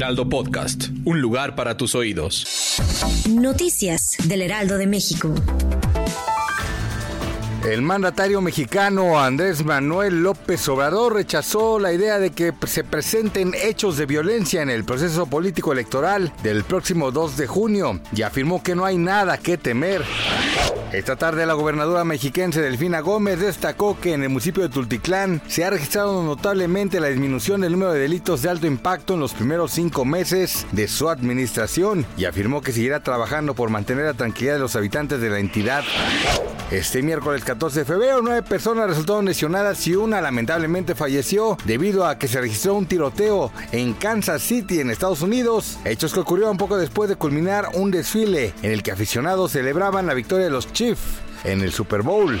[0.00, 2.78] Heraldo Podcast, un lugar para tus oídos.
[3.28, 5.34] Noticias del Heraldo de México.
[7.68, 13.98] El mandatario mexicano Andrés Manuel López Obrador rechazó la idea de que se presenten hechos
[13.98, 18.74] de violencia en el proceso político electoral del próximo 2 de junio y afirmó que
[18.74, 20.02] no hay nada que temer.
[20.92, 25.64] Esta tarde la gobernadora mexiquense Delfina Gómez destacó que en el municipio de Tultitlán se
[25.64, 29.70] ha registrado notablemente la disminución del número de delitos de alto impacto en los primeros
[29.70, 34.60] cinco meses de su administración y afirmó que seguirá trabajando por mantener la tranquilidad de
[34.60, 35.84] los habitantes de la entidad.
[36.70, 42.16] Este miércoles 14 de febrero, nueve personas resultaron lesionadas y una lamentablemente falleció debido a
[42.16, 45.80] que se registró un tiroteo en Kansas City, en Estados Unidos.
[45.84, 50.14] Hechos que ocurrieron poco después de culminar un desfile en el que aficionados celebraban la
[50.14, 51.02] victoria de los Chiefs
[51.42, 52.40] en el Super Bowl.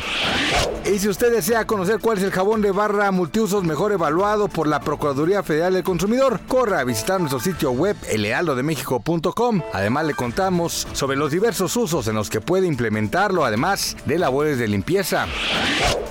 [0.84, 4.66] Y si usted desea conocer cuál es el jabón de barra multiusos mejor evaluado por
[4.66, 9.62] la Procuraduría Federal del Consumidor, corra a visitar nuestro sitio web elealdodemexico.com.
[9.72, 14.58] Además le contamos sobre los diversos usos en los que puede implementarlo, además de labores
[14.58, 15.26] de limpieza.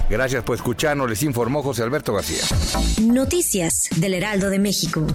[0.09, 2.43] Gracias por escucharnos, les informó José Alberto García.
[3.01, 5.05] Noticias del Heraldo de México.